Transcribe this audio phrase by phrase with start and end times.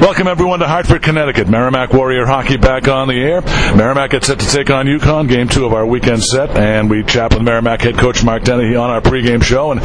[0.00, 1.46] Welcome everyone to Hartford, Connecticut.
[1.46, 3.42] Merrimack Warrior Hockey back on the air.
[3.76, 7.04] Merrimack gets set to take on UConn, game two of our weekend set, and we
[7.04, 9.72] chat with Merrimack head coach Mark Dennehy on our pregame show.
[9.72, 9.82] And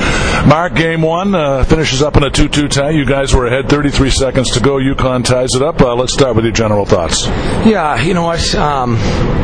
[0.48, 2.92] Mark, game one uh, finishes up in a 2-2 tie.
[2.92, 4.78] You guys were ahead, 33 seconds to go.
[4.78, 5.82] UConn ties it up.
[5.82, 7.26] Uh, let's start with your general thoughts.
[7.68, 8.56] Yeah, you know what?
[8.56, 8.96] Um,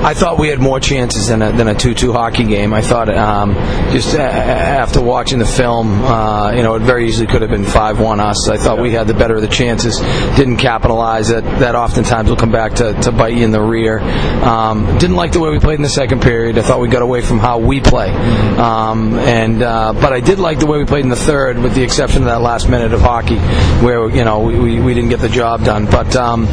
[0.06, 2.74] I thought we had more chances than a, than a 2-2 hockey game.
[2.74, 3.56] I thought um,
[3.92, 8.20] just after watching the film, uh, you know, it very easily could have been 5-1
[8.22, 8.48] us.
[8.48, 10.00] I thought we had the better of the chances.
[10.38, 11.30] Didn't capitalize.
[11.30, 14.00] That that oftentimes will come back to, to bite you in the rear.
[14.00, 16.58] Um, didn't like the way we played in the second period.
[16.58, 18.10] I thought we got away from how we play.
[18.10, 21.74] Um, and uh, but I did like the way we played in the third, with
[21.74, 23.40] the exception of that last minute of hockey,
[23.84, 25.86] where you know we, we, didn't get the job done.
[25.86, 26.46] But um,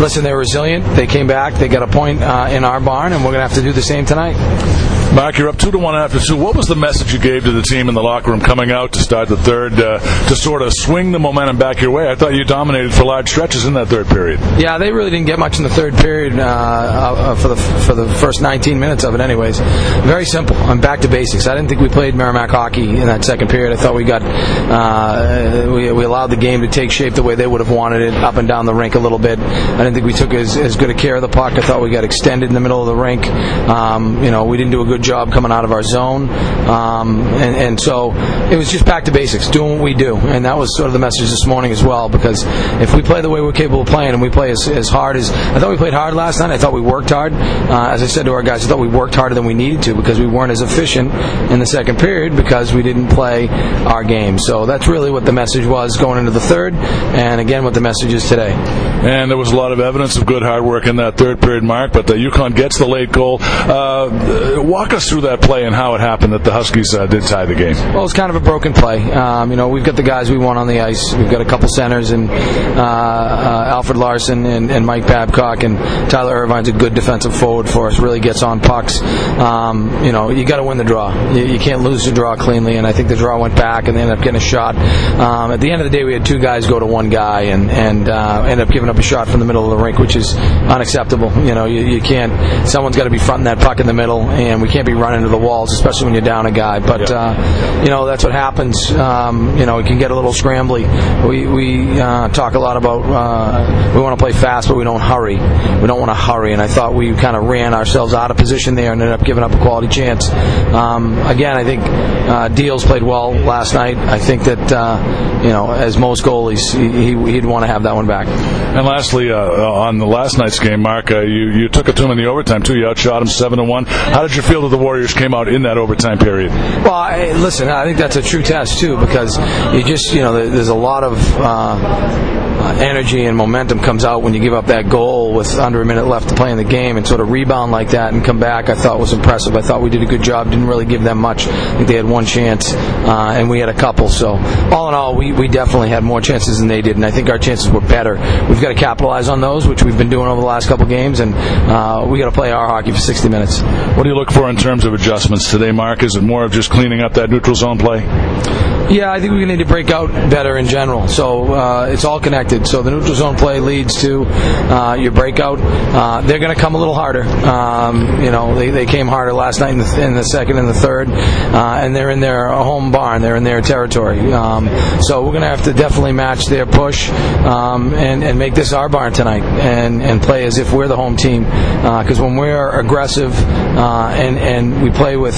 [0.00, 0.84] listen, they're resilient.
[0.96, 1.54] They came back.
[1.54, 3.72] They got a point uh, in our barn, and we're going to have to do
[3.72, 4.95] the same tonight.
[5.16, 6.36] Mark, you're up two to one after two.
[6.36, 8.92] What was the message you gave to the team in the locker room coming out
[8.92, 9.98] to start the third uh,
[10.28, 12.10] to sort of swing the momentum back your way?
[12.10, 14.40] I thought you dominated for large stretches in that third period.
[14.58, 17.94] Yeah, they really didn't get much in the third period uh, uh, for the for
[17.94, 19.22] the first 19 minutes of it.
[19.22, 20.54] Anyways, very simple.
[20.54, 21.46] I'm back to basics.
[21.46, 23.72] I didn't think we played Merrimack hockey in that second period.
[23.72, 27.36] I thought we got uh, we, we allowed the game to take shape the way
[27.36, 29.38] they would have wanted it, up and down the rink a little bit.
[29.38, 31.54] I didn't think we took as, as good a care of the puck.
[31.54, 33.26] I thought we got extended in the middle of the rink.
[33.26, 36.28] Um, you know, we didn't do a good job coming out of our zone,
[36.68, 38.12] um, and, and, so
[38.50, 40.92] it was just back to basics, doing what we do, and that was sort of
[40.92, 42.08] the message this morning as well.
[42.08, 42.44] Because
[42.82, 45.16] if we play the way we're capable of playing, and we play as, as hard
[45.16, 47.32] as I thought we played hard last night, I thought we worked hard.
[47.32, 49.82] Uh, as I said to our guys, I thought we worked harder than we needed
[49.84, 51.12] to because we weren't as efficient
[51.52, 54.38] in the second period because we didn't play our game.
[54.38, 57.80] So that's really what the message was going into the third, and again what the
[57.80, 58.52] message is today.
[58.52, 61.62] And there was a lot of evidence of good hard work in that third period,
[61.62, 61.92] Mark.
[61.92, 63.38] But the UConn gets the late goal.
[63.40, 67.22] Uh, walk us through that play and how it happened that the Huskies uh, did
[67.22, 67.76] tie the game.
[67.94, 69.02] Well, it's kind of a broken play.
[69.12, 71.14] Um, you know, we've got the guys we want on the ice.
[71.14, 75.76] We've got a couple centers and uh, uh, Alfred Larsson and, and, Mike Babcock and
[76.10, 77.98] Tyler Irvine's a good defensive forward for us.
[77.98, 79.00] Really gets on pucks.
[79.02, 81.32] Um, you know, you got to win the draw.
[81.32, 82.76] You, you, can't lose the draw cleanly.
[82.76, 84.76] And I think the draw went back and they ended up getting a shot.
[84.76, 87.42] Um, at the end of the day, we had two guys go to one guy
[87.42, 89.98] and and uh, ended up giving up a shot from the middle of the rink,
[89.98, 91.32] which is unacceptable.
[91.44, 92.68] You know, you, you can't.
[92.68, 95.22] Someone's got to be fronting that puck in the middle, and we can't be running
[95.22, 96.80] to the walls, especially when you're down a guy.
[96.80, 97.16] But yeah.
[97.16, 98.90] uh, you know, that's what happens.
[98.90, 100.86] Um, you know, it can get a little scrambly.
[101.28, 104.84] We we uh, talk a lot about uh, we want to play fast, but we
[104.84, 105.36] don't hurry.
[105.36, 108.36] We don't want to hurry, and I thought we kind of ran ourselves out of
[108.36, 110.28] position there and ended up giving up a quality chance.
[110.30, 113.96] Um, again, I think uh, Deals played well last night.
[113.96, 117.94] I think that uh, you know, as most goalies, he, would want to have that
[117.94, 118.26] one back.
[118.26, 122.04] And lastly, uh, on the last night's game, Mark, uh, you you took it to
[122.04, 122.76] him in the overtime too.
[122.76, 123.84] You outshot him seven to one.
[123.84, 126.50] How did you feel that the Warriors came out in that overtime period?
[126.50, 129.36] Well, I, listen, I think that's a true test too because
[129.74, 134.34] you just you know there's a lot of uh, energy and momentum comes out when
[134.34, 136.96] you give up that goal with under a minute left to play in the game
[136.96, 138.68] and sort of rebound like that and come back.
[138.68, 139.56] I thought was impressive.
[139.56, 140.50] I thought we did a good job.
[140.50, 141.46] Didn't really give them much.
[141.46, 144.08] I think they had one chance uh, and we had a couple.
[144.08, 147.10] So all in all, we, we definitely had more chances than they did, and I
[147.10, 148.14] think our chances were better.
[148.48, 151.20] We've got to capitalize on those, which we've been doing over the last couple games,
[151.20, 153.60] and uh, we got to play our hockey for 60 minutes.
[153.60, 156.02] What do you look for in terms of adjustments today, Mark?
[156.02, 158.65] Is it more of just cleaning up that neutral zone play?
[158.88, 161.08] Yeah, I think we need to break out better in general.
[161.08, 162.68] So uh, it's all connected.
[162.68, 165.58] So the neutral zone play leads to uh, your breakout.
[165.60, 167.24] Uh, they're going to come a little harder.
[167.24, 170.68] Um, you know, they, they came harder last night in the, in the second and
[170.68, 173.22] the third, uh, and they're in their home barn.
[173.22, 174.32] They're in their territory.
[174.32, 174.68] Um,
[175.02, 178.72] so we're going to have to definitely match their push um, and, and make this
[178.72, 181.42] our barn tonight and, and play as if we're the home team.
[181.42, 185.36] Because uh, when we're aggressive uh, and, and we play with,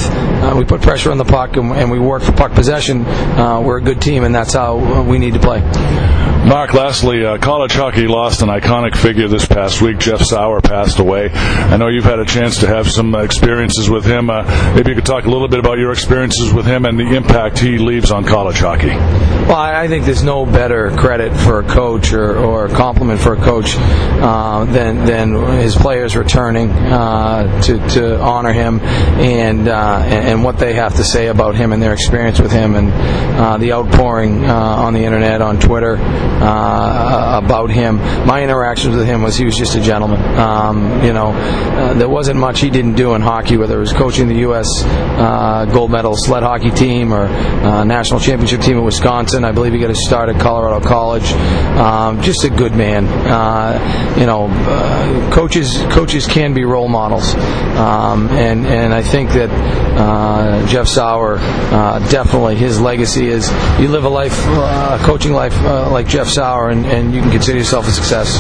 [0.55, 3.07] we put pressure on the puck and, and we work for puck possession
[3.39, 6.28] uh, we're a good team, and that's how we need to play.
[6.49, 9.99] Mark, lastly, uh, college hockey lost an iconic figure this past week.
[9.99, 11.29] Jeff Sauer passed away.
[11.29, 14.31] I know you've had a chance to have some experiences with him.
[14.31, 14.45] Uh,
[14.75, 17.59] maybe you could talk a little bit about your experiences with him and the impact
[17.59, 18.89] he leaves on college hockey.
[18.89, 23.41] Well, I think there's no better credit for a coach or, or compliment for a
[23.43, 30.43] coach uh, than, than his players returning uh, to, to honor him and, uh, and
[30.43, 32.91] what they have to say about him and their experience with him and
[33.39, 35.99] uh, the outpouring on the internet, on Twitter
[36.41, 37.97] uh, about him.
[38.27, 40.21] My interactions with him was he was just a gentleman.
[40.39, 43.93] Um, you know, uh, there wasn't much he didn't do in hockey, whether it was
[43.93, 44.67] coaching the U.S.
[44.85, 49.45] Uh, gold medal sled hockey team or uh, national championship team in Wisconsin.
[49.45, 51.33] I believe he got a start at Colorado College.
[51.33, 53.07] Um, just a good man.
[53.07, 59.31] Uh, you know, uh, coaches coaches can be role models, um, and and I think
[59.31, 59.51] that
[59.99, 63.51] Uh, Jeff Sauer uh, definitely his legacy is
[63.81, 67.31] you live a life, uh, a coaching life like Jeff Sauer, and, and you can
[67.31, 68.39] consider yourself a success.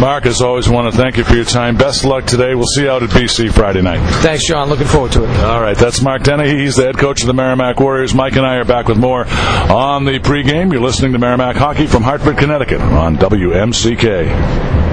[0.00, 1.76] Mark, as always, want to thank you for your time.
[1.76, 2.54] Best of luck today.
[2.54, 3.98] We'll see you out at BC Friday night.
[4.22, 4.68] Thanks, John.
[4.68, 5.30] Looking forward to it.
[5.40, 6.56] All right, that's Mark Dennehy.
[6.56, 8.14] He's the head coach of the Merrimack Warriors.
[8.14, 10.72] Mike and I are back with more on the pregame.
[10.72, 14.87] You're listening to Merrimack Hockey from Hartford, Connecticut on WMCK.